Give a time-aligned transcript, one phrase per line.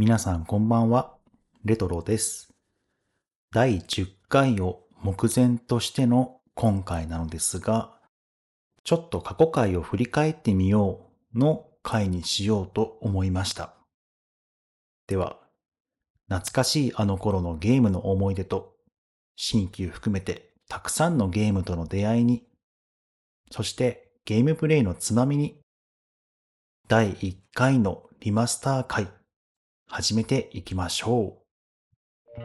[0.00, 1.16] 皆さんこんばんは、
[1.64, 2.54] レトロです。
[3.52, 7.98] 第10回を目前としての今回なのですが、
[8.84, 11.00] ちょっと過去回を振り返ってみよ
[11.34, 13.74] うの回にしようと思いました。
[15.08, 15.36] では、
[16.28, 18.76] 懐かしいあの頃のゲームの思い出と、
[19.34, 22.44] 新旧含めてたくさんのゲームとの出会いに、
[23.50, 25.58] そしてゲームプレイのつまみに、
[26.86, 29.08] 第1回のリマスター回、
[29.90, 32.40] 始めていきましょう。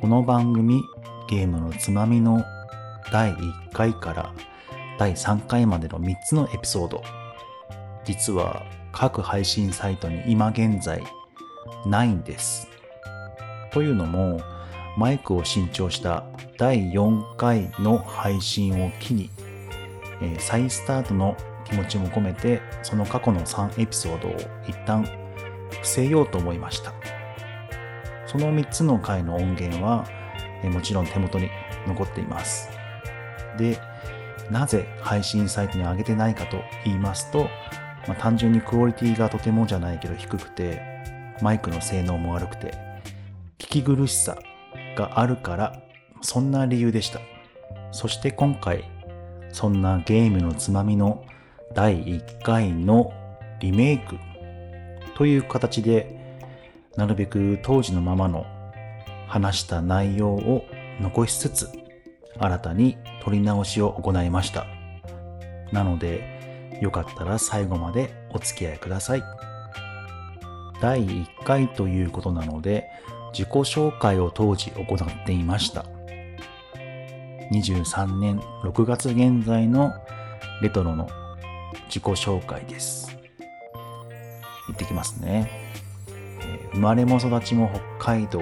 [0.00, 0.82] この番組
[1.28, 2.42] ゲームのつまみの
[3.12, 4.34] 第1回から
[4.98, 7.02] 第3回までの3つのエピソード。
[8.06, 8.62] 実は
[8.92, 11.02] 各配信サイトに今現在
[11.84, 12.66] ないんです。
[13.72, 14.40] というのも、
[14.96, 16.24] マイクを新調した
[16.56, 19.30] 第4回の配信を機に、
[20.20, 24.36] えー再スタートの気持ちも込めて、その過去の3エピソードを
[24.68, 25.04] 一旦
[25.70, 26.92] 伏せようと思いました。
[28.26, 30.06] その3つの回の音源は、
[30.62, 31.50] えーもちろん手元に
[31.88, 32.68] 残っています。
[33.58, 33.80] で、
[34.50, 37.48] なぜ配信サイトに上げてないかと言いますと、
[38.06, 40.80] まあ、単純にクオリティがとてもじゃないけど低くて、
[41.42, 42.74] マイクの性能も悪くて、
[43.58, 44.38] 聞き苦しさ
[44.94, 45.82] があるから、
[46.22, 47.20] そんな理由でした。
[47.92, 48.84] そして今回、
[49.52, 51.24] そんなゲームのつまみの
[51.74, 53.12] 第1回の
[53.60, 54.18] リメイク
[55.16, 56.42] という形で、
[56.96, 58.46] なるべく当時のままの
[59.26, 60.64] 話した内容を
[61.00, 61.68] 残しつつ、
[62.38, 64.66] 新たに撮り直しを行いました。
[65.72, 69.22] なので、よかったら最後までお付き合いください。
[70.80, 72.88] 第1回ということなので、
[73.36, 75.84] 自己紹介を当時行っていました。
[77.50, 79.92] 23年6月現在の
[80.62, 81.08] レトロの
[81.88, 83.18] 自己紹介です。
[84.68, 85.50] 行ってきますね。
[86.72, 88.40] 生まれも育ちも北海道、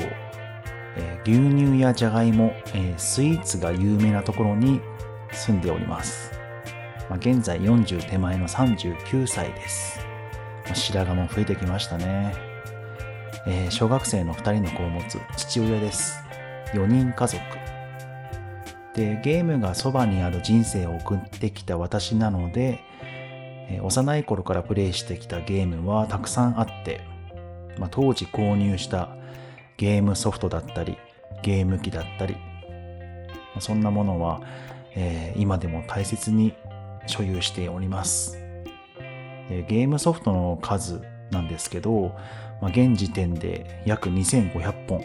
[0.97, 4.81] え牛乳やじゃがいも、えスイーツが有名なところに
[5.33, 6.33] 住んでおります。
[7.09, 10.01] ま、現在40手前の39歳です。
[10.75, 12.52] 白髪も増えてきましたね。
[13.47, 16.23] えー小学生の2人の子を持つ父親です。
[16.75, 17.43] 4人家族。
[18.95, 22.81] で、ゲームがそばにある人生を送ってきた私なので、
[23.69, 27.01] えー幼い頃からプレイしてきたゲームはたくさんあって、
[27.79, 29.09] まあ、当時購入した
[29.77, 30.99] ゲームソフトだったり、
[31.43, 32.41] ゲーム機だったり、ま
[33.57, 34.41] あそんなものは、
[34.95, 36.55] えー今でも大切に
[37.07, 38.39] 所有しております。
[39.49, 42.15] ゲームソフトの数なんですけど、
[42.63, 45.03] まあ、現時点で約2500本。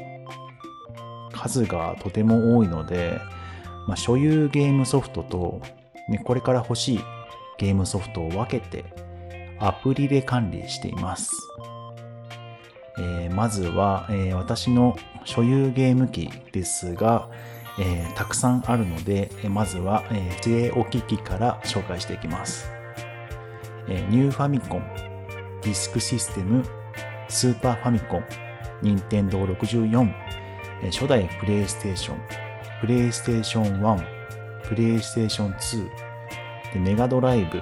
[1.33, 3.19] 数がとても多いので、
[3.87, 5.61] まあ、所有ゲームソフトと、
[6.09, 6.99] ね、これから欲しい
[7.57, 8.85] ゲームソフトを分けて
[9.59, 11.31] アプリで管理しています。
[12.99, 17.29] えーまずは、えー私の所有ゲーム機ですが、
[17.79, 22.69] えーたくさんあるので、まずは、えー、据え置き機から紹介していきます。
[23.87, 24.83] えーニューファミコン、
[25.61, 26.63] ディスクシステム、
[27.29, 28.23] スーパーファミコン、
[28.81, 30.13] 任天堂64、
[30.91, 32.17] 初代プレイステーション、
[32.81, 35.89] プレイステーション1、プレイステーション2、
[36.73, 37.61] でメガドライブ、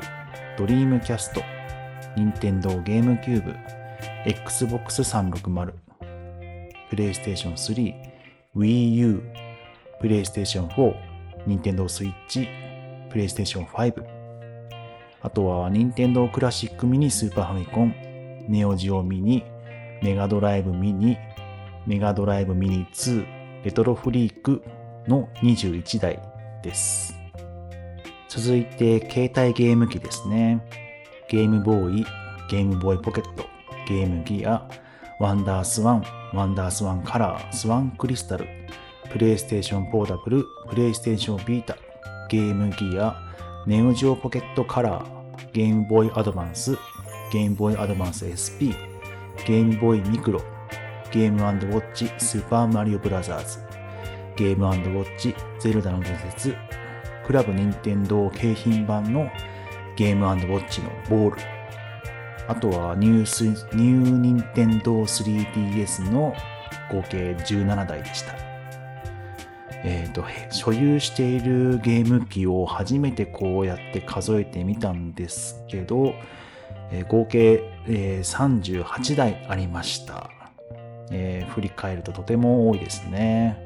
[0.58, 1.42] ドリームキャスト、
[2.16, 3.56] 任天堂ゲームキューブ、
[4.26, 5.74] Xbox 360、
[6.90, 7.96] プレイステーション3、
[8.56, 9.24] Wii U、
[10.02, 10.96] プレイステーション4、
[11.48, 12.48] 任天堂スイッチ、
[13.10, 14.06] プレイステーション5、
[15.22, 17.96] あとは任天堂クラシックミニスーパーファミコン、
[18.48, 19.44] ネオジオミニ、
[20.02, 21.18] メガドライブミニ、
[21.86, 23.26] メガドライブミニ2、
[23.64, 24.64] レトロフリーク
[25.08, 26.20] の21台
[26.64, 27.16] です。
[28.28, 30.62] 続いて、携帯ゲーム機ですね。
[31.30, 32.06] ゲームボーイ、
[32.50, 33.46] ゲームボーイポケット、
[33.88, 34.68] ゲームギア、
[35.20, 36.04] ワンダースワン、
[36.34, 38.48] ワンダースワンカラー、スワンクリスタル、
[39.12, 41.78] プレイステーションポータブル、プレイステーションビータ、
[42.30, 43.16] ゲームギア、
[43.66, 45.06] ネオジオポケットカラー、
[45.54, 46.78] ゲームボーイアドバンス、
[47.32, 48.76] ゲームボーイアドバンス SP、
[49.44, 50.42] ゲームボーイミクロ、
[51.12, 53.60] ゲームウォッチスーパーマリオブラザーズ、
[54.36, 56.56] ゲームウォッチゼルダの伝説、
[57.26, 59.30] クラブ任天堂景品版の
[59.96, 61.42] ゲームウォッチのボール、
[62.48, 66.34] あとはニュース、ニュー任天堂 3DS の
[66.92, 68.34] 合計17台でした。
[69.84, 76.16] えっ、と、所有しているゲーム機を初めてこうやって数えてみたんですけど、
[76.92, 80.30] えー合計、えー38台ありました、
[81.12, 83.66] えー振り返るととても多いですね。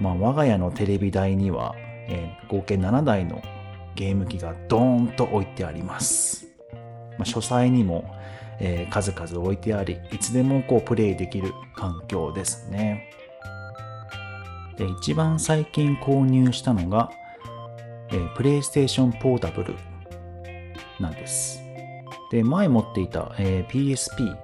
[0.00, 1.74] まあ、我が家のテレビ台には、
[2.08, 3.40] えー、合計7台の
[3.94, 6.48] ゲーム機がドーンと置いてあります。
[7.18, 8.04] まあ、書斎にも、
[8.58, 13.10] えー、数々置いてあり、いつでもこうプレイできる環境ですね。
[14.76, 17.12] で、一番最近購入したのが、
[18.10, 19.74] えー、プレイステーションポータブル
[20.98, 21.61] なんです。
[22.32, 24.34] で、前持っていた、えー、PSP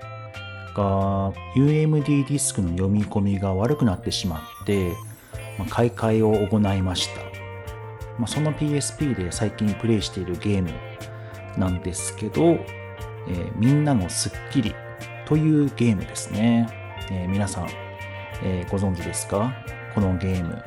[0.76, 4.92] が UMD ディスクの読み込みが悪くなってしまって、
[5.58, 7.22] まあ、買い替えを行いました。
[8.18, 10.70] まあ、その PSP で最近プレイしているゲーム
[11.56, 14.74] なんですけど、えー、みんなのスッキリ
[15.24, 16.68] というゲームですね。
[17.10, 17.68] えー、皆さん、
[18.42, 19.52] えー、ご存知ですか？
[19.94, 20.62] このゲーム。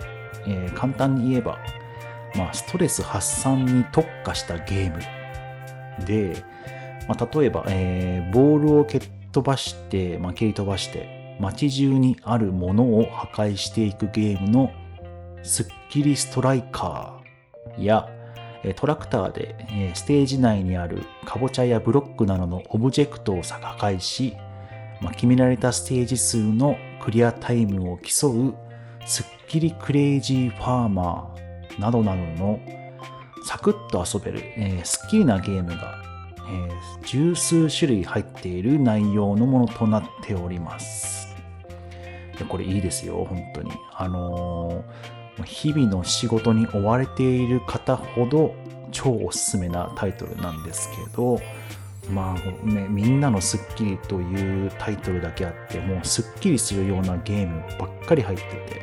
[0.48, 1.60] えー、簡単に言えば、
[2.36, 5.00] まあ、ストレス発散に特化したゲーム
[6.06, 6.44] で、
[7.08, 9.02] まあ、例えば、えー、ボールを蹴っ
[9.32, 14.72] 飛ばして、まあ、蹴り飛ばして街中にあるものを破壊していくゲームの
[15.44, 18.10] スッキリストライカーや
[18.76, 19.56] トラクターで
[19.96, 24.36] ステージ内にあるカボチャやブロックなどのオブジェクトを破壊し、
[25.02, 28.54] まあ、決められたステージ数のクリアタイムを競う
[29.08, 32.60] スッキリクレイジーファーマーなどなどの
[33.44, 36.11] サクッと遊べる、えー、スッキリなゲームが、
[36.50, 41.36] えー、十数種類入っている内容のものとなっております。
[42.50, 43.72] これいいですよ、本当に。
[43.94, 48.56] あのー、日々の仕事に追われている方ほど
[48.92, 51.40] 超おすすめなタイトルなんですけど、
[52.10, 58.82] まあね、みんなのスッキリというタイトルだけあって、もうスッキリするようなゲームばっかり入ってて、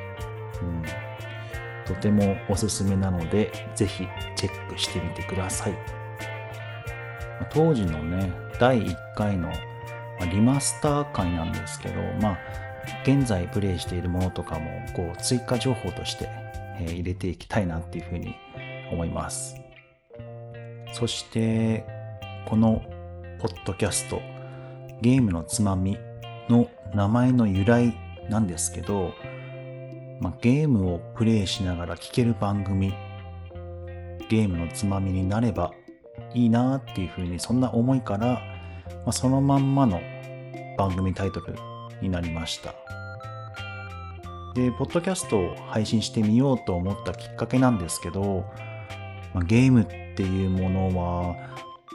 [0.62, 4.06] うん、とてもおすすめなので、ぜひ
[4.36, 5.72] チェックしてみてください。
[7.50, 9.52] 当時のね、第1回の
[10.30, 12.38] リマスター回なんですけど、まあ、
[13.02, 16.28] 現在プレイしているものとかも、こう、追加情報として、
[16.80, 18.34] 入れていきたいなっていうふうに
[18.92, 19.56] 思います。
[20.92, 21.84] そして、
[22.46, 22.82] この
[23.40, 24.20] ポッドキャスト、
[25.00, 25.98] ゲームのつまみ
[26.48, 27.94] の名前の由来
[28.28, 29.14] なんですけど、
[30.20, 32.92] まあ、ゲームをプレイしながら聴ける番組、
[34.28, 35.72] ゲームのつまみになれば
[36.34, 38.40] いいなっていうふうに、そんな思いから、ま
[39.06, 40.00] あ、そのまんまの
[40.76, 41.54] 番組タイトル
[42.00, 42.74] になりました。
[44.54, 48.44] で、ポッドキャストを配信してみようと思ったきっかけなんですけど、
[49.34, 51.36] まあ、ゲームっていうものは、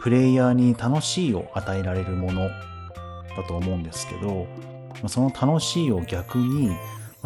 [0.01, 2.49] プレイヤーに楽しいを与えられるもの
[3.37, 4.47] だと思うんですけど、
[4.95, 6.71] まあ、その楽しいを逆に、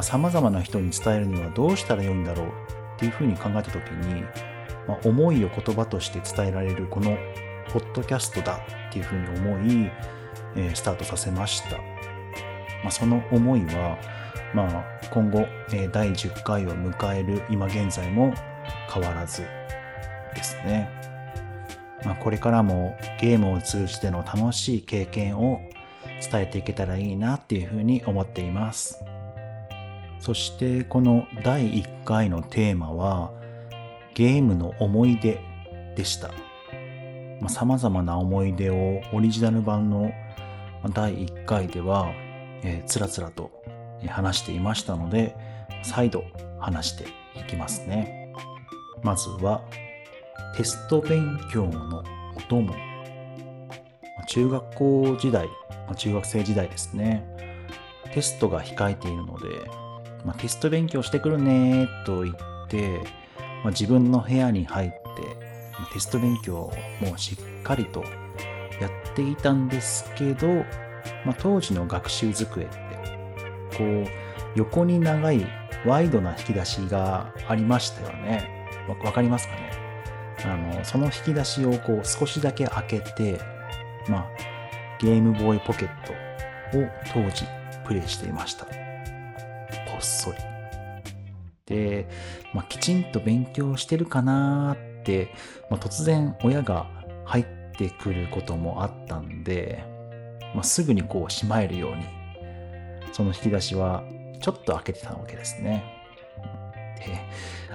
[0.02, 2.52] さまざ、まな人に伝えるにはどうしたらよいんだろうっ
[3.00, 4.24] ていうふうに考えた時に、
[4.88, 7.18] まあ、思いを言葉として伝えられるこの
[7.72, 9.92] ポッドキャストだっていうふうに思い、
[10.56, 11.78] えー、スタートさせました。
[12.84, 13.98] まあ、その思いは、
[14.54, 18.34] まあ、今後、えー、第10回を迎える今現在も
[18.92, 19.42] 変わらず
[20.36, 20.90] ですね。
[22.06, 25.62] まあ、これからもゲームを通じての楽しい経験を
[26.32, 29.04] 伝えていけたらいいなっていうふうに思っています。
[30.20, 33.32] そしてこの第1回のテーマは
[34.18, 35.40] ゲームの思い出
[35.96, 36.32] でした。
[37.50, 40.12] さまざ、まな思い出をオリジナル版の
[40.92, 42.12] 第1回では、
[42.64, 43.52] えー、つらつらと
[44.08, 45.36] 話していましたので
[45.84, 46.24] 再度
[46.60, 47.04] 話して
[47.40, 48.34] いきますね。
[49.04, 49.62] まずは
[50.56, 52.04] テスト勉強の
[52.36, 52.74] お供。
[54.28, 55.48] 中学校時代、
[55.96, 57.24] 中学生時代ですね。
[58.16, 59.48] テストが控えているので、
[60.26, 62.36] まあ、テスト勉強してくるねと言っ
[62.68, 63.27] て、
[63.64, 64.98] まあ、自分の部屋に入って
[65.94, 66.72] テスト勉強
[67.02, 68.04] もしっかりと
[68.80, 70.48] やっていたんですけど、
[71.26, 72.76] まあ、当時の学習机って
[73.78, 74.08] こう
[74.56, 75.46] 横に長い
[75.86, 78.68] ワイドな引き出しがありましたよね。
[79.04, 79.72] わかりますかね？
[80.46, 83.40] あのその引き出しをこう少しだけ開けて、
[84.08, 84.28] まあ、
[85.00, 86.14] ゲームボーイポケット
[86.78, 87.46] を当時
[87.86, 88.66] プレイしていました。
[88.66, 88.72] こ
[90.00, 90.38] っそり。
[91.68, 92.08] で、
[92.54, 95.30] まあ、きちんと勉強してるかなって、
[95.70, 96.88] まあ、突然親が
[97.26, 97.46] 入っ
[97.78, 99.84] てくることもあったんで、
[100.56, 102.04] まあ、すぐにこうしまえるように、
[103.12, 104.04] その引き出しは
[104.42, 105.84] ちょっと開けてたわけですね。
[107.06, 107.20] で、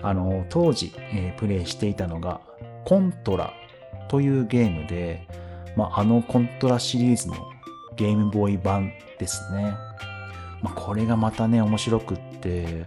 [0.03, 2.41] あの、当時、えー、プレイしていたのが、
[2.85, 3.53] コントラ
[4.09, 5.27] というゲームで、
[5.77, 7.35] まあ、あのコントラシリーズの
[7.97, 9.75] ゲームボーイ版ですね。
[10.63, 12.87] まあ、これがまたね、面白くって、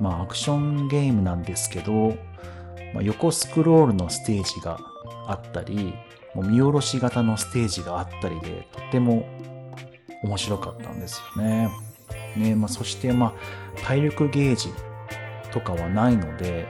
[0.00, 2.16] まあ、アクションゲームなんですけど、
[2.94, 4.78] まあ、横スクロールのステージが
[5.26, 5.94] あったり、
[6.34, 9.26] もう見下ろし型のステージがあったりで、とっても
[10.22, 11.70] 面白かったんですよね。
[12.36, 14.68] ねまあ、そして、まあ、体力ゲージ
[15.50, 16.66] とかはないので、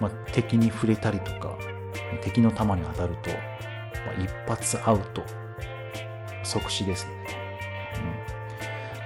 [0.00, 1.58] まあ、敵に触れたりとか、
[2.22, 5.22] 敵の弾に当たると、まあ、一発アウト、
[6.42, 7.39] 即死ですね。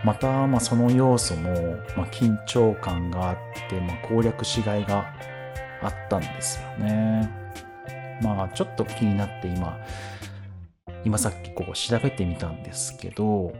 [0.04, 1.50] また、まあ、その要素も、
[1.96, 3.36] まあ、緊張感があっ
[3.70, 5.06] て、まあ、攻略しがいが
[5.82, 7.30] あったんですよね。
[8.22, 9.78] まあ、ちょっと気になって今、
[11.04, 13.52] 今さっきこう調べてみたんですけど、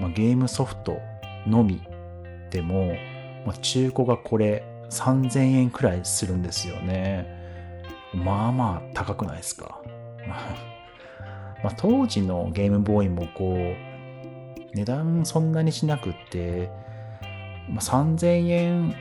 [0.00, 0.98] まあ、ゲームソフト
[1.46, 1.80] のみ
[2.50, 2.92] でも、
[3.46, 7.38] まあ、中古がこれ3000円くらいするんですよね。
[8.12, 9.80] まあまあ高くないですか？
[11.62, 13.89] まあ、当時のゲームボーイもこう、
[14.74, 16.70] 値段そんなにしなくって、
[17.68, 18.94] まあ、3000円、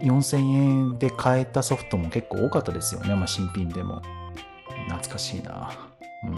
[0.00, 3.14] 4000円で買えたソフトも結構多かったですよね。
[3.14, 4.02] まあ、新品でも。
[4.88, 5.70] 懐かしいな。
[6.24, 6.34] うん。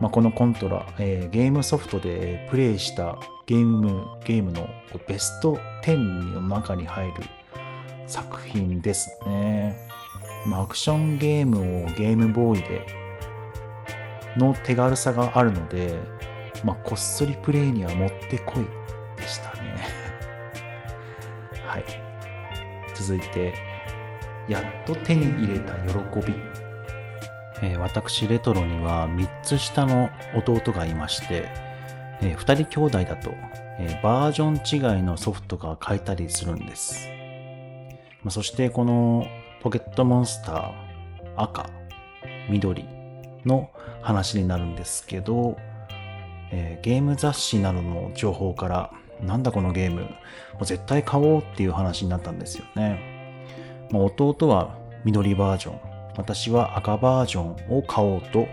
[0.00, 4.68] まあ、このコントラ、えー、ゲームソフトでプレイしたゲーム、ゲームの
[5.06, 7.14] ベスト10の中に入る
[8.06, 9.76] 作品ですね。
[10.46, 12.86] まあ、アクションゲームをゲームボーイで
[14.36, 15.98] の手軽さがあるので、
[16.64, 19.76] まあ、こっそりプレイにはもってこいでしたね。
[21.66, 21.84] はい。
[22.94, 23.54] 続いて、
[24.48, 26.34] やっと手に入れた喜び。
[27.62, 31.48] えー、私、レトロには3つ下の弟がいまして、
[32.22, 33.34] えー、2人兄弟だと、
[33.78, 37.08] えー、バージョン違いのソフトが買えたりするんです。
[38.22, 39.26] まあ、そしてこの
[39.62, 40.72] ポケットモンスター
[41.36, 41.68] 赤、
[42.48, 42.86] 緑
[43.44, 45.58] の話になるんですけど、
[46.56, 50.08] えー、ゲーム雑誌などの情報からなんだこのゲーム、も
[50.62, 53.88] う絶対買おうっていう話になったんですよね。
[53.90, 55.80] まあ、弟は緑バージョン、
[56.16, 58.46] 私は赤バージョンを買おうと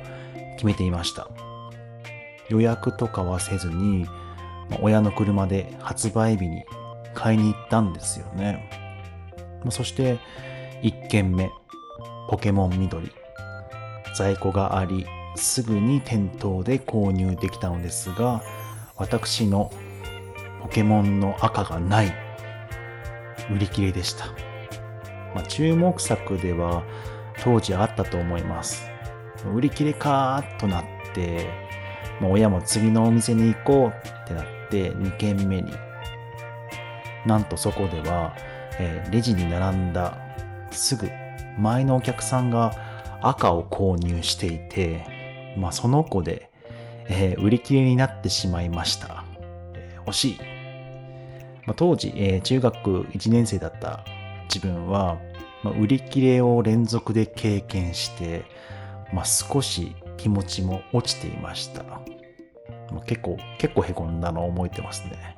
[0.56, 1.30] 決めていました。
[2.50, 4.06] 予約とかはせずに、
[4.70, 6.64] まあ、親の車で発売日に
[7.14, 8.68] 買いに行ったんですよね。
[9.64, 10.18] まそして
[10.82, 11.52] 1軒目、
[12.30, 13.12] ポケモン緑。
[14.16, 18.44] 在庫があり、すぐに店頭で購入できたのですが、
[18.96, 19.72] 私の
[20.62, 22.14] ポケモンの赤がない。
[23.50, 24.28] 売り切れでした。
[25.34, 26.84] まあ、注目作では
[27.44, 28.86] 当時あったと思います。
[29.54, 30.84] 売り切れかーとなっ
[31.14, 31.50] て、
[32.20, 35.74] まあ、親も次のお店に行こうってなって2軒目に。
[37.26, 38.36] なんとそこでは
[38.80, 40.18] えー、レジに並んだ
[40.72, 41.10] すぐ
[41.58, 42.74] 前のお客さんが
[43.22, 45.06] 赤を購入していて、
[45.58, 46.50] まあ、その子で、
[47.08, 49.24] えー、売り切れになってしまいました。
[49.74, 50.38] えー、惜しい。
[51.66, 54.04] まあ、当時、えー、中学1年生だった
[54.54, 55.20] 自分は、
[55.64, 58.46] まあ、売り切れを連続で経験して、
[59.14, 61.84] まあ、少し気持ちも落ちていました。
[61.84, 62.02] ま
[62.98, 65.36] あ、結構、結構凹んだのを覚えてますね。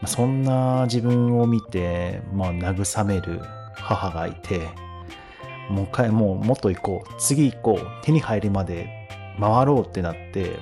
[0.00, 3.40] まあそんな自分を見て、まあ、慰める
[3.74, 4.68] 母がいて、
[5.68, 8.99] もう一回もうもっと行こう、次行こう、手に入るまで
[9.40, 10.58] 回ろうってなって、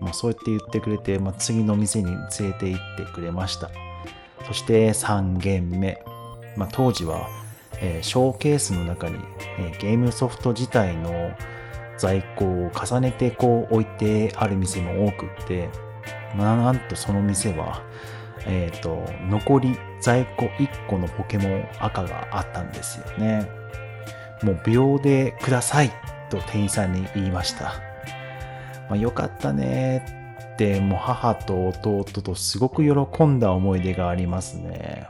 [0.00, 3.70] まあ、そうやって言ってくれて、まあ、次の店に連れて行ってくれました。
[4.46, 6.02] そして3軒目。
[6.56, 7.28] まあ、当時は、
[7.80, 9.16] えー、ショーケースの中に、
[9.58, 11.30] えー、ゲームソフト自体の
[11.96, 15.68] 在庫を重ねてこう置いてある店も多くって、
[16.34, 17.82] まあ、なんとその店は、
[18.46, 23.46] えっ、ー、と、残り在庫1個のポケモン赤があったんですよね。
[24.42, 25.92] もう秒でください
[26.30, 27.74] と店員さんに言いました。
[28.88, 30.04] まあ、よかったね
[30.54, 35.08] って、もう母と弟とすごく喜んだ思い出がありますね。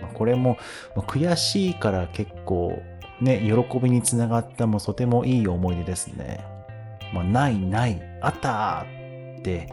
[0.00, 0.58] まあ、これも、
[0.96, 2.82] ま、悔しいから結構
[3.20, 6.44] ね、喜びにつながったもとてもいい思い出ですね。
[7.12, 8.84] まあ、ないない、あった
[9.38, 9.68] って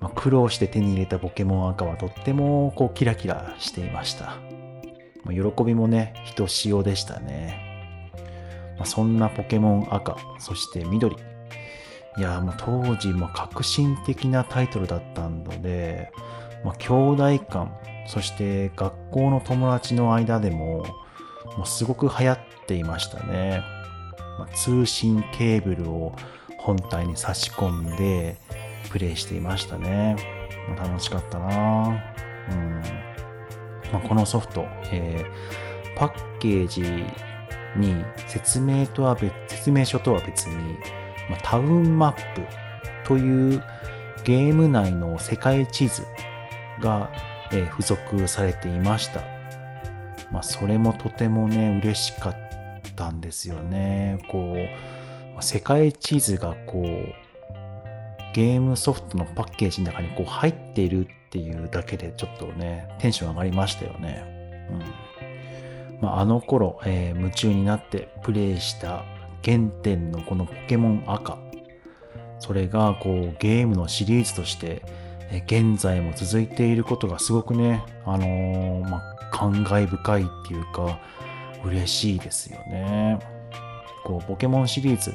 [0.00, 4.36] まあ、苦労して手に入れたポケモン赤はとってもこうキラキラしていました。
[5.24, 7.67] ま、喜びもね、ひとしおでしたね。
[8.78, 11.16] まあ、そんなポケモン赤、そして緑。
[12.16, 16.10] いや、もう当時、ま革新的なタイトルだったので、
[16.64, 17.72] まあ、兄弟間、
[18.06, 20.84] そして学校の友達の間でも、
[21.56, 23.62] もうすごく流行っていましたね。
[24.38, 26.12] まあ、通信ケーブルを
[26.58, 28.36] 本体に差し込んで、
[28.90, 30.16] プレイしていましたね。
[30.68, 32.02] まあ、楽しかったな
[32.50, 32.82] うん
[33.92, 37.04] まあ、このソフト、えー、パッケージ
[37.78, 40.78] に説明とは別、説明書とは別に、
[41.30, 42.42] まあ、タウンマップ
[43.06, 43.62] という
[44.24, 46.02] ゲーム内の世界地図
[46.80, 47.10] が、
[47.52, 49.22] えー、付属されていました。
[50.30, 52.36] まあ、それもとてもね、嬉しかっ
[52.96, 54.18] たんですよね。
[54.28, 54.56] こ
[55.38, 56.84] う、世界地図がこう、
[58.34, 64.68] ゲームソフトのパッケージの中にこう入っているっていうだけでちょっとね、テンション上がりましたよね。
[64.70, 64.74] う
[65.14, 65.17] ん
[66.00, 69.04] まあ、あの頃、えー、夢中になってプレイした
[69.44, 71.38] 原点のこのポケモン赤。
[72.38, 74.82] それがこうゲームのシリーズとして、
[75.46, 80.98] 現在も続いていることがすごくね、あのー、まあ、感慨深いっていうか、
[81.64, 83.18] 嬉しいですよね。
[84.04, 85.14] こう、ポケモンシリーズ、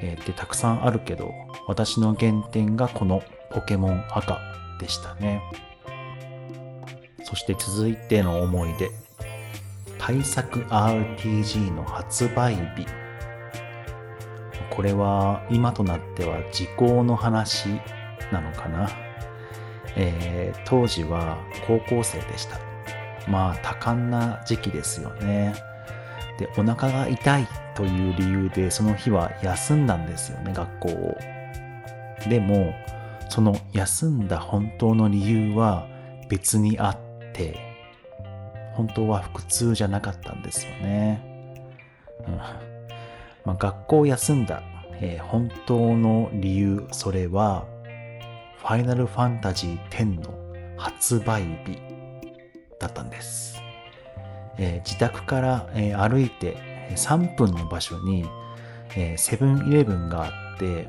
[0.00, 1.32] え、ってたくさんあるけど、
[1.66, 4.38] 私の原点がこのポケモン赤
[4.80, 5.42] でしたね。
[7.24, 9.07] そして続いての思い出。
[9.98, 12.86] 対策 RPG の発売日。
[14.70, 17.68] これは今となっては時効の話
[18.32, 18.88] なのかな。
[19.96, 22.58] えー、当時は高校生でした。
[23.28, 25.54] まあ多感な時期ですよね。
[26.38, 31.18] で、お腹が痛いという理由でその日は休んだんですよね、学校を。
[32.28, 32.72] でも、
[33.28, 35.86] その休んだ本当の理由は
[36.28, 36.98] 別にあっ
[37.32, 37.67] て、
[38.78, 41.20] 本当は腹痛じゃなかったんですよね。
[42.28, 42.52] うんま
[43.46, 44.62] あ、学校を休んだ、
[45.00, 47.66] えー、本当の理由、それは、
[48.58, 51.82] ファイナルファンタジー10の発売日
[52.78, 53.60] だったんです。
[54.58, 56.56] えー、自宅から、えー、歩いて
[56.94, 58.26] 3分の場所に、
[58.96, 60.84] えセブンイレブンがあって、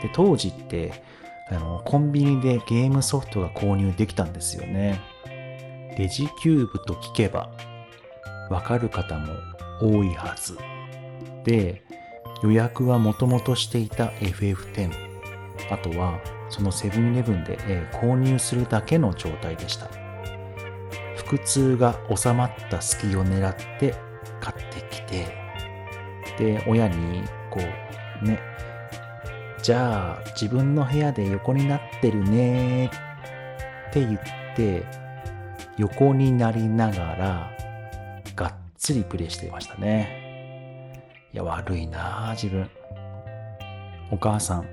[0.00, 1.02] で当時って
[1.50, 4.98] あのコンビニでゲームソフトが購入できたんですよね。
[6.00, 7.50] レジキューブと聞けば
[8.48, 9.34] わかる方も
[9.82, 10.56] 多いはず。
[11.44, 11.82] で、
[12.42, 14.90] 予約はもともとしていた FF10。
[15.70, 17.58] あとはそのセブンイレブンで、
[17.92, 19.90] 購入するだけの状態でした。
[21.26, 23.94] 腹痛が収まった隙を狙って
[24.40, 25.26] 買ってきて、
[26.38, 27.60] で、親にこ
[28.22, 28.40] うね、
[29.62, 32.90] じゃあ自分の部屋で横になってるねっ
[33.92, 34.20] て言っ
[34.56, 34.99] て
[35.80, 37.50] 横になりながら
[38.36, 41.06] がっつりプレイしていましたね。
[41.32, 42.68] いや悪いなあ自分。
[44.10, 44.66] お母さん、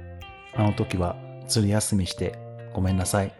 [0.53, 1.15] あの時は
[1.47, 2.37] ずる休みして
[2.73, 3.33] ごめんなさい。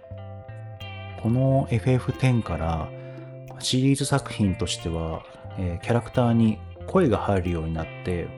[1.21, 2.87] この FF10 から
[3.59, 5.23] シリーズ作品としては、
[5.57, 8.29] えー、キャラクターに声が入るようになって、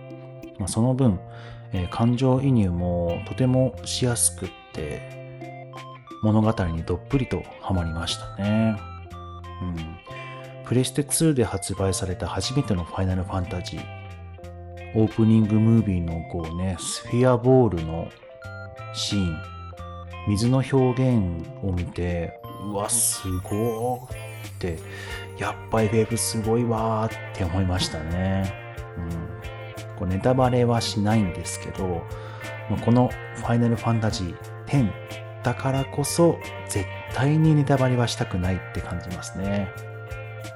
[0.58, 1.20] まあ、その分、
[1.72, 5.72] えー、感情移入もとてもしやすくって
[6.24, 8.99] 物語にどっぷりとハマりましたね。
[9.62, 9.76] うん。
[10.66, 13.84] プレステ2で発売された初めてのファイナルファンタジー。
[14.96, 18.08] オープニングムービーのこうね、スフィアボールの
[18.94, 19.38] シーン。
[20.28, 22.40] 水の表現を見て、
[22.72, 24.08] うわ、すごーっ
[24.60, 24.80] て、
[25.38, 28.54] やっぱ FF すごいわーって思いましたね。
[28.98, 29.40] うん
[30.00, 32.02] こうネタバレはしないんですけど、
[32.86, 34.36] このファイナルファンタジー
[34.68, 34.90] 10
[35.44, 39.70] だからこそ絶対にネタバレはしたくないって感じますね。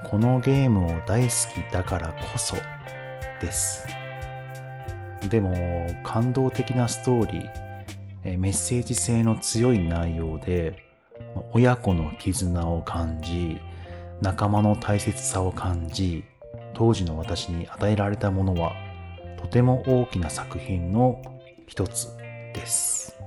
[0.10, 2.56] このゲームを大好きだからこそ
[3.42, 3.88] です。
[5.30, 10.84] でも感動的なストーリー、メッセージ性の強い内容で
[11.54, 13.60] 親子の絆を感じ
[14.22, 16.24] 仲間の大切さを感じ
[16.74, 18.74] 当時の私に与えられたものは
[19.40, 21.22] とても大きな作品の
[21.68, 22.16] 一つ
[22.54, 23.23] です。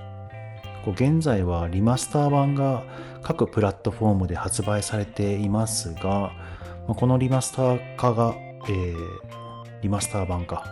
[0.91, 2.83] 現在はリマスター版が
[3.21, 6.31] 各プラットフォームで発売されていますが、
[6.87, 8.35] このリマスター化が、
[8.69, 8.95] えー、
[9.81, 10.63] リマスター版化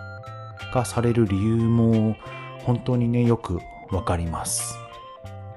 [0.73, 2.15] がされる理由も
[2.63, 3.59] 本当にね、よく
[3.91, 4.75] わかります。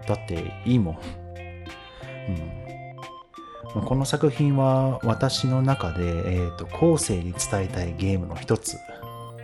[0.07, 0.99] だっていいもん。
[3.77, 6.03] うん、この作品は私の中で、
[6.35, 8.77] えーと後世に伝えたいゲームの一つ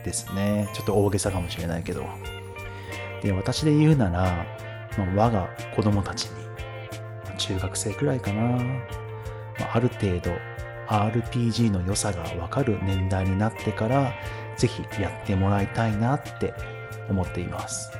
[0.04, 0.68] ですね。
[0.74, 2.04] ちょっと大げさかもしれないけど。
[3.22, 4.46] で、私で言うなら、
[5.02, 6.44] 我が子供たちに、
[7.36, 10.30] 中学生くらいかな、まあ、ある程度
[10.88, 14.12] RPG の良さがわかる年代になってから、
[14.56, 16.54] ぜひやってもらいたいなって
[17.08, 17.90] 思っています。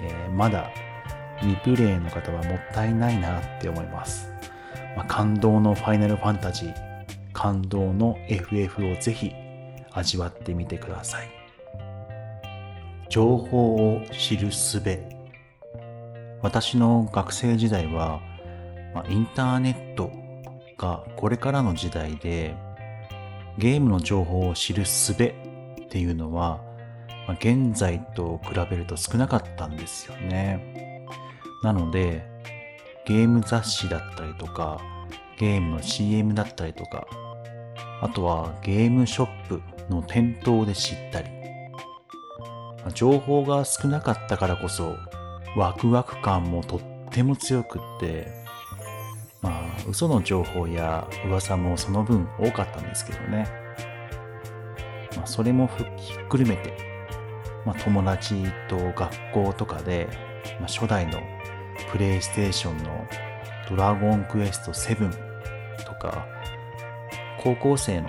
[0.00, 0.70] えー、まだ
[1.40, 4.32] 未プレイの方はもったいないなって思います。
[4.96, 6.74] まあ、感動のファイナルファンタジー、
[7.32, 9.32] 感動の FF をぜひ
[9.92, 11.28] 味わってみてください。
[13.08, 15.13] 情報を知るすべ。
[16.44, 18.20] 私の学生時代は、
[18.94, 20.12] ま、インターネット
[20.76, 22.54] がこれからの時代で、
[23.56, 26.60] ゲームの情報を知るすべっていうのは、
[27.26, 31.06] ま、現在と比べると少なかったんですよね。
[31.62, 32.26] なので、
[33.06, 34.78] ゲーム雑誌だったりとか、
[35.38, 37.06] ゲームの CM だったりとか、
[38.02, 41.28] あとはゲームショップの店頭で知ったり、
[42.92, 44.94] 情報が少なかったからこそ
[45.56, 48.26] ワクワク感もとっても強くって
[49.40, 53.48] まあ嘘の情報や噂もその分多かったんですけどね、
[55.16, 56.76] まあ、それもひっくるめて、
[57.64, 58.34] まあ、友達
[58.68, 60.08] と学校とかで、
[60.60, 61.20] まあ、初代の
[61.92, 63.06] プレイステーションの
[63.68, 65.10] ドラゴンクエスト7
[65.84, 66.26] とか
[67.38, 68.08] 高校生の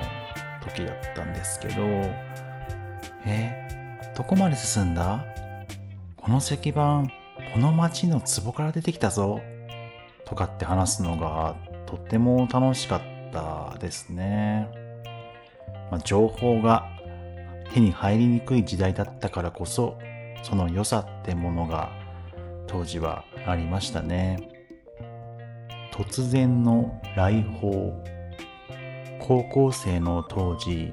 [0.64, 1.76] 時だったんですけど
[3.28, 3.68] え
[4.16, 5.24] どこまで進んだ？
[6.16, 7.04] この石板
[7.56, 9.40] この町の壺から出てきたぞ
[10.26, 14.68] とかって話すのがとっても楽しかったですね。
[15.90, 16.86] まあ、情報が
[17.74, 19.98] 手に入りにくい時代だったからこそ
[20.44, 21.92] その良さってものが
[22.68, 24.50] 当時はありましたね。
[25.94, 27.94] 突然の来訪
[29.22, 30.92] 高校生の当時、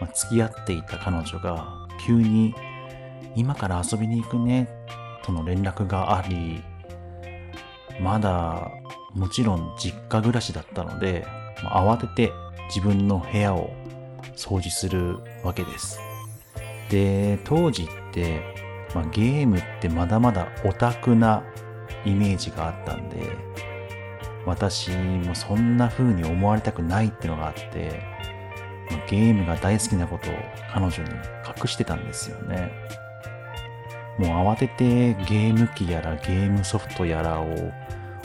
[0.00, 1.66] まあ、付き合っていた彼女が
[2.06, 2.54] 急に
[3.34, 4.68] 今から遊びに行くね
[5.26, 6.62] との連絡があり
[8.00, 8.70] まだ
[9.14, 11.26] もちろん実家暮らしだったので、
[11.64, 12.32] ま、慌てて
[12.68, 13.70] 自分の部屋を
[14.36, 15.98] 掃除するわけです。
[16.90, 18.42] で、当時って、
[18.94, 21.42] まあ、ゲームってまだまだオタクな
[22.04, 23.36] イメージがあったんで、
[24.44, 28.02] 私もそんな風に思われたくないってのがあって、
[28.90, 30.34] まあ、ゲームが大好きなことを
[30.72, 31.10] 彼女に
[31.60, 32.70] 隠してたんですよね。
[34.18, 37.46] もう慌ててゲーム機やらゲームソフトやらを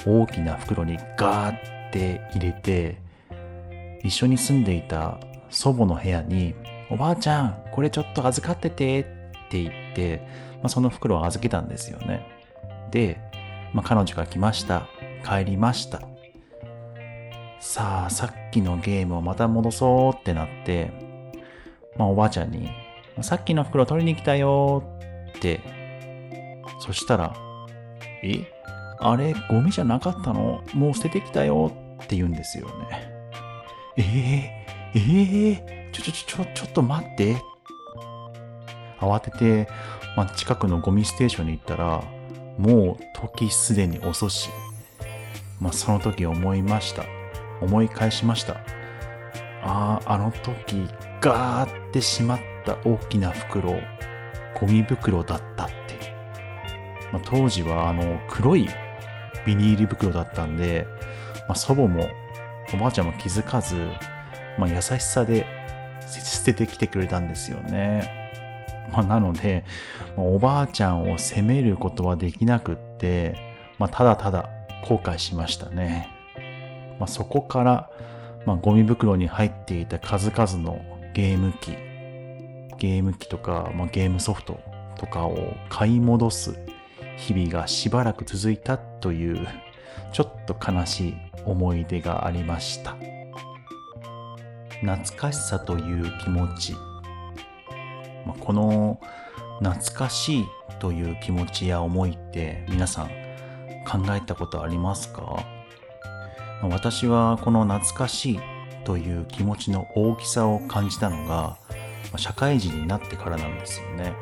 [0.05, 2.97] 大きな袋にガーって入れて、
[4.03, 6.55] 一緒に住んでいた祖母の部屋に、
[6.89, 9.03] おばあちゃん、これちょっと預かっててっ
[9.49, 10.21] て言って、
[10.55, 12.25] まあ、その袋を預けたんですよね。
[12.91, 13.19] で、
[13.73, 14.87] まあ、彼女が来ました。
[15.23, 16.01] 帰りました。
[17.59, 20.91] さあ、さっきのゲームをまた戻そうってなって、
[21.97, 22.69] まあ、おばあちゃんに、
[23.21, 24.83] さっきの袋取りに来たよ
[25.37, 25.80] って
[26.79, 27.35] そしたら、
[28.23, 28.45] え？
[28.99, 30.63] あれ、ゴミじゃなかったの？
[30.73, 31.71] もう捨ててきたよ？
[32.03, 33.11] って言うんですよね。
[33.97, 37.37] えー、えー、ちょちょちょ、ちょっと待って。
[38.99, 39.67] 慌てて、
[40.15, 42.03] まあ、近くのゴミステーションに行ったら、
[42.57, 44.49] もう時すでに遅し。
[45.59, 47.03] まあ、その時思いました。
[47.61, 48.57] 思い返しました。
[49.63, 50.87] ああ、あの時、
[51.19, 53.73] ガーってしまった大きな袋、
[54.59, 55.69] ゴミ袋だった
[57.11, 58.67] まあ、当時はあの黒い
[59.45, 60.87] ビニール袋だったんで、
[61.47, 62.09] まあ、祖母も
[62.73, 63.75] おばあちゃんも気づかず、
[64.57, 65.45] まあ、優しさで
[66.07, 68.21] 捨ててきてくれたんですよね。
[68.91, 69.63] まあ、なので、
[70.15, 73.35] まあ、おばあちゃんを責めることはできなくって、
[73.77, 74.49] まあ、ただただ
[74.87, 76.09] 後悔しましたね。
[76.99, 77.89] まあ、そこから、
[78.45, 80.81] まあ、ゴミ袋に入っていた数々の
[81.13, 81.71] ゲーム機、
[82.77, 84.59] ゲーム機とか、まあ、ゲームソフト
[84.97, 86.59] とかを買い戻す
[87.21, 89.47] 日々がしばらく続いたという
[90.11, 92.95] ちょっと悲しい思い出がありました。
[94.81, 96.73] 懐かしさという気持ち、
[98.25, 98.99] まこの
[99.59, 100.45] 懐かしい
[100.79, 103.09] という気持ちや思いって皆さん
[103.87, 105.45] 考えたことありますか？
[106.63, 108.39] 私はこの懐かしい
[108.83, 111.57] という気持ちの大きさを感じたのが
[112.17, 114.13] 社会人になってからなんですよね。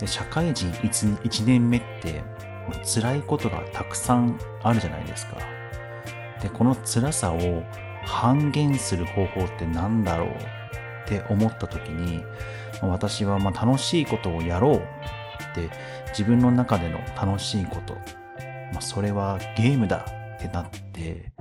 [0.00, 2.22] で社会人 1, 1年目って
[2.84, 5.36] 辛いことがたくさんあるじゃないですか。
[6.42, 7.62] で、この辛さを
[8.02, 10.32] 半減する方法って何だろうっ
[11.06, 12.22] て思った時に、
[12.80, 14.80] 私はま楽しいことをやろうっ
[15.54, 15.70] て
[16.08, 17.94] 自分の中での楽しいこと、
[18.72, 21.32] まあ、それはゲームだってなって、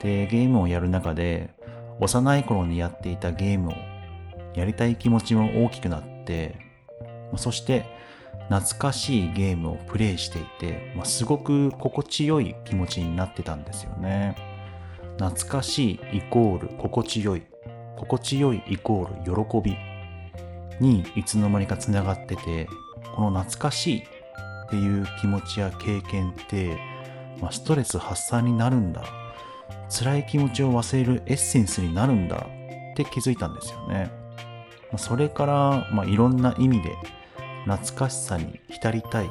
[0.00, 1.50] で、ゲームをやる中で
[2.00, 3.72] 幼い頃にやっていたゲームを
[4.54, 6.56] やりたい気持ちも大きくなって、
[7.36, 7.84] そして
[8.48, 14.36] 懐かしいゲームをプレイしていて、まあ、すごく心地よい気持ちになってたんですよね。
[15.18, 17.42] 懐かしいイコール心地よい、
[17.96, 19.76] 心地よいイコール喜び
[20.80, 22.68] にいつの間にかつながってて、
[23.14, 26.78] この懐かしいっていう気持ちや経験って、
[27.40, 29.04] まあ、ストレス発散になるんだ。
[29.88, 32.46] 辛い気持ちを忘れるエッセンスになるんだ
[32.92, 34.10] って気づいたんですよね。
[34.96, 36.90] それから、まあ、いろんな意味で
[37.64, 39.30] 懐かしさに浸りたい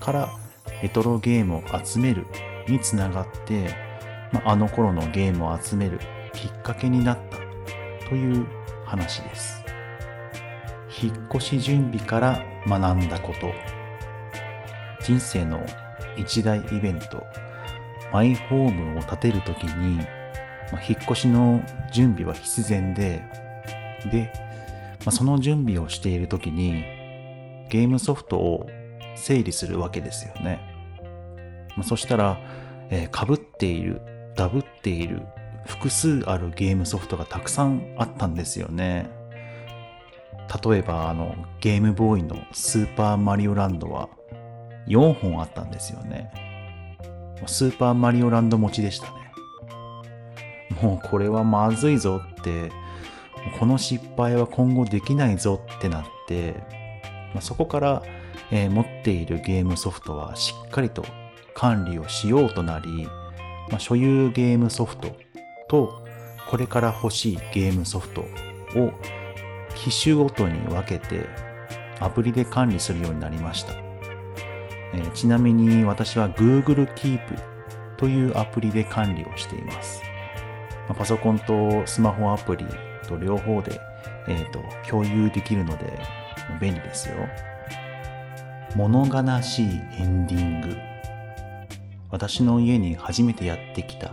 [0.00, 0.28] から
[0.82, 2.26] レトロゲームを集める
[2.68, 3.74] につながって、
[4.32, 5.98] まあ、あの頃のゲームを集める
[6.32, 7.38] きっかけになった
[8.08, 8.46] という
[8.84, 9.64] 話です。
[11.02, 13.52] 引っ越し準備から学んだこと。
[15.02, 15.64] 人生の
[16.16, 17.24] 一大イベント、
[18.12, 19.98] マイホームを建てるときに、
[20.72, 23.22] まあ、引っ越しの準備は必然で、
[24.10, 24.32] で、
[25.04, 26.97] まあ、その準備をしているときに、
[27.68, 28.66] ゲームソフトを
[29.16, 30.60] 整理するわけですよね。
[31.76, 32.38] まあ、そしたら、
[32.90, 34.00] えー、被っている、
[34.34, 35.22] ダブっている、
[35.66, 39.10] 複数あるゲームソフトがたくさんあったんですよね。
[40.64, 44.08] 例えば、あの、ゲームボーイのスーパーマリオランドは
[44.86, 46.30] 4本あったんですよね。
[47.46, 49.12] スーパーマリオランド持ちでしたね。
[50.82, 52.70] もうこれはまずいぞって、
[53.58, 56.54] この失敗は今後できないぞってなって、
[57.34, 58.02] まあ、そこから、
[58.50, 61.04] えー、持っているゲームソフトはしっかりと
[61.54, 63.06] 管理をしようとなり、
[63.70, 65.14] まあ、所有ゲームソフト
[65.68, 66.04] と
[66.48, 68.22] これから欲しいゲームソフト
[68.76, 68.92] を
[69.74, 71.26] 機種ごとに分けて
[72.00, 73.74] アプリで管理するようになりました。
[74.94, 77.20] えー、ちなみに私は Google Keep
[77.96, 80.02] というアプリで管理をしています。
[80.88, 82.64] まあ、パソコンとスマホアプリ
[83.06, 83.78] と両方で、
[84.26, 85.98] えーと、共有できるので
[86.60, 87.16] 便利ですよ。
[88.76, 89.66] 物悲しい
[89.98, 90.76] エンディング。
[92.10, 94.12] 私の家に初めてやってきた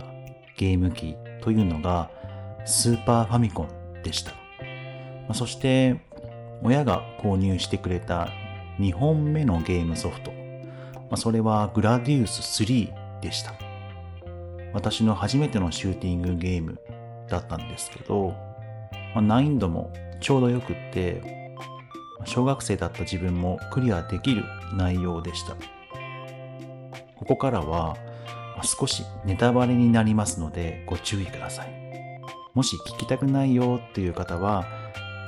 [0.56, 2.10] ゲーム機というのが
[2.64, 4.32] スーパーファミコンでした。
[5.34, 5.96] そして
[6.62, 8.28] 親が購入してくれた
[8.78, 10.32] 2本目のゲームソフト。
[11.16, 13.54] それはグラディウス3でした。
[14.72, 16.78] 私の初めてのシューティングゲーム
[17.28, 18.34] だったんですけど、
[19.14, 21.45] 難易度もちょうどよくって、
[22.24, 25.54] 小学生だった自分もクリアできる内容でした。
[27.16, 27.96] ここからは
[28.62, 31.72] 少しネタバレになりますのでご注意ください。
[32.54, 34.64] もし聞きたくないよっていう方は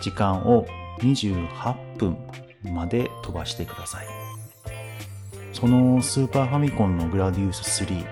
[0.00, 0.66] 時間を
[1.00, 2.16] 28分
[2.72, 4.06] まで飛ばしてください。
[5.52, 8.04] そのスーパーファミコンのグラディウス3、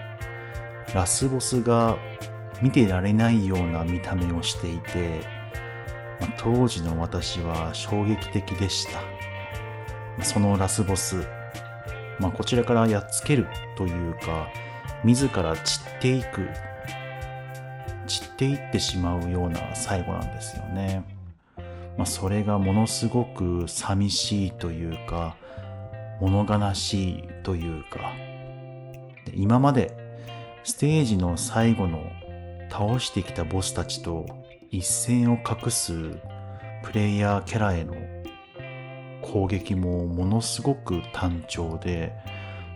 [0.94, 1.96] ラスボスが
[2.60, 5.20] 見てられないような見た目をしていて、
[6.38, 9.02] 当時の私は衝撃的でした。
[10.24, 11.26] そのラスボス、
[12.18, 14.48] まあ、こちらからやっつけるというか、
[15.04, 16.48] 自ら散っていく、
[18.06, 21.04] 散っていってしまうような最後なんですよね。
[21.96, 25.36] まあ、それがものすごく寂しいというか、
[26.20, 28.12] 物悲しいというか、
[29.34, 29.96] 今まで
[30.64, 32.00] ステージの最後の
[32.70, 34.26] 倒してきたボスたちと
[34.70, 36.18] 一線を画す
[36.82, 37.94] プレイヤーキャラへの
[39.22, 42.12] 攻撃もものすごく単調で、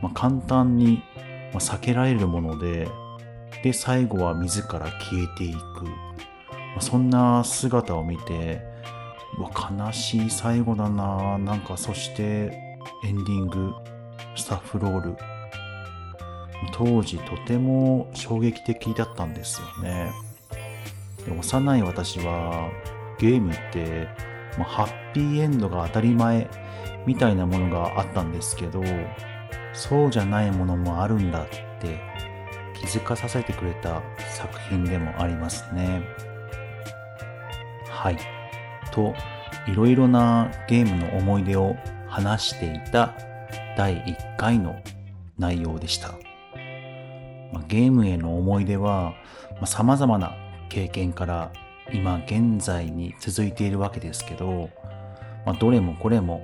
[0.03, 1.03] まあ、簡単に
[1.53, 2.88] 避けられるもので、
[3.62, 5.85] で、最後は自ら消えていく。
[5.85, 8.62] まあ、そんな姿を見て、
[9.38, 9.50] うわ、
[9.87, 12.53] 悲しい最後だななんか、そして、
[13.05, 13.72] エンディング、
[14.37, 15.16] スタッフロール。
[16.72, 20.11] 当時とても衝撃的だったんですよね。
[21.28, 22.70] 幼い私は
[23.18, 24.09] ゲームって
[24.59, 26.48] まあ、ハッピーエンドが当たり前
[27.06, 28.83] みたいなものがあったんですけど
[29.72, 31.48] そうじゃないものもあるんだっ
[31.80, 32.00] て
[32.74, 34.02] 気づかさせてくれた
[34.35, 36.02] 作品でもありますね。
[37.88, 38.16] はい。
[38.90, 39.14] と、
[39.66, 41.76] いろいろなゲームの思い出を
[42.09, 43.14] 話していた
[43.76, 44.80] 第1回の
[45.38, 46.09] 内容でした。
[47.52, 49.12] まあ、ゲームへの思い出は、
[49.56, 50.35] まあ、様々な
[50.70, 51.52] 経験から
[51.92, 54.70] 今現在に続いているわけですけど、
[55.44, 56.42] まあ、どれもこれも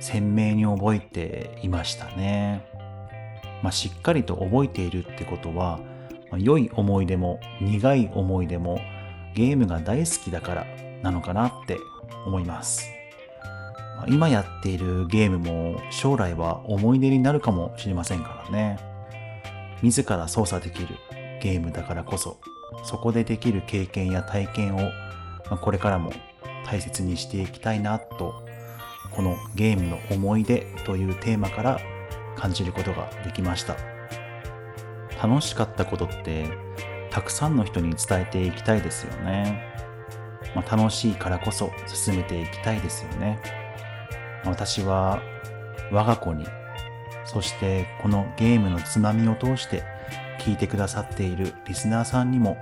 [0.00, 2.64] 鮮明に覚えていましたね。
[3.62, 5.80] まあ、しっかりと覚えているってことは、
[6.30, 8.80] まあ、良い思い出も苦い思い出も
[9.34, 10.66] ゲームが大好きだから
[11.02, 11.78] なのかなって
[12.24, 12.88] 思います。
[13.96, 18.78] まあ、今やっているゲームも将来は思い出になるかもしれませんからね。
[19.82, 20.94] 自ら操作できる
[21.40, 22.38] ゲームだからこそ
[22.84, 24.90] そこでできる経験や体験を、
[25.50, 26.12] ま、これからも
[26.64, 28.34] 大切にしていきたいなと
[29.10, 31.80] このゲームの思い出というテーマから
[32.36, 33.76] 感じることができました。
[35.22, 36.50] 楽しかったことって
[37.10, 39.62] たくさんの人に伝えていきたいですよね、
[40.54, 43.40] まあ、楽しいからこそ進めていきたいですよね。
[44.44, 45.22] 私は
[45.90, 46.46] 我が子に
[47.24, 49.82] そしてこのゲームのつまみを通して
[50.46, 52.56] 聞いてくださっているリスナーさんにも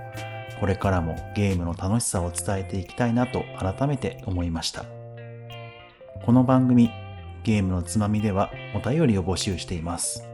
[0.59, 4.85] これからもゲームの楽しさを伝えていきたいなと改めて思いました。
[6.25, 6.89] この番組
[7.43, 10.27] ゲームのつまみではお便りを募集しています。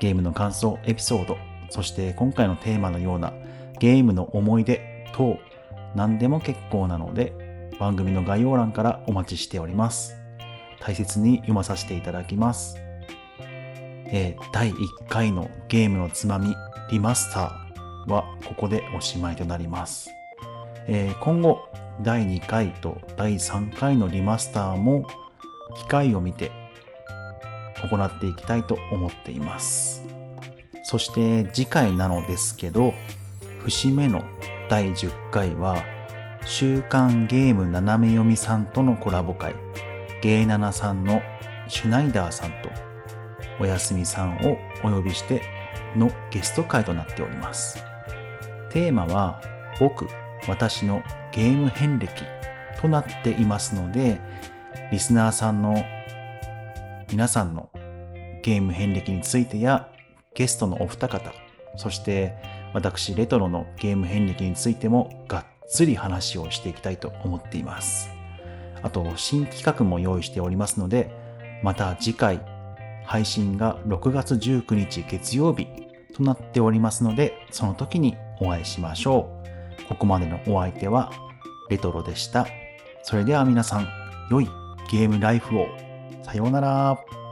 [0.00, 1.36] ゲームの感想、エピソード、
[1.70, 3.32] そして今回のテーマのような
[3.78, 5.38] ゲームの思い出等
[5.94, 10.16] 何でも結構なので番組の概要欄からお待ちしております。
[10.80, 12.78] 大切に読まさせていただきます。
[14.06, 14.74] えー、第1
[15.08, 16.54] 回のゲームのつまみ
[16.90, 20.10] リマスターはここでおしまいとなります。
[20.86, 21.68] えー、今後
[22.02, 25.06] 第2回と第3回のリマスターも
[25.76, 26.50] 機会を見て
[27.90, 30.02] 行っていきたいと思っています。
[30.82, 32.92] そして次回なのですけど、
[33.60, 34.22] 節目の
[34.68, 35.82] 第10回は、
[36.44, 39.54] 週刊ゲーム斜め読みさんとのコラボ会、
[40.20, 41.22] ゲーナナさんの
[41.68, 42.70] シュナイダーさんと
[43.60, 45.42] おやすみさんをお呼びして
[45.96, 47.82] のゲスト会となっております。
[48.70, 49.40] テーマは
[49.78, 50.08] 僕、
[50.48, 51.02] 私の
[51.32, 52.24] ゲーム遍歴
[52.80, 54.20] となっていますので、
[54.90, 55.84] リスナーさんの
[57.10, 57.70] 皆さんの
[58.42, 59.88] ゲーム遍歴についてや
[60.34, 61.32] ゲストのお二方、
[61.76, 62.34] そして
[62.72, 68.10] 私レトロのゲーム遍歴についてもがっつり話をしていきたいと思っています。
[68.82, 71.10] あと新企画も用意しておりますので、
[71.62, 72.40] また次回
[73.06, 75.68] 配信が6月19日月曜日
[76.14, 79.28] となっておりますので、その時にお会いしましょ
[79.82, 79.88] う。
[79.88, 81.12] ここまでのお相手は
[81.68, 82.46] レトロでした。
[83.02, 83.88] それでは皆さん、
[84.30, 84.48] 良い
[84.90, 85.66] ゲームライフを。
[86.22, 87.23] さようなら。